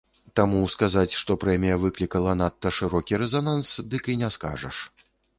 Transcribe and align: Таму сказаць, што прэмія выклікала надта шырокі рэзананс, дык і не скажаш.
Таму 0.39 0.59
сказаць, 0.75 1.17
што 1.17 1.35
прэмія 1.43 1.75
выклікала 1.83 2.33
надта 2.39 2.71
шырокі 2.77 3.19
рэзананс, 3.23 3.69
дык 3.91 4.09
і 4.15 4.15
не 4.23 4.29
скажаш. 4.37 4.81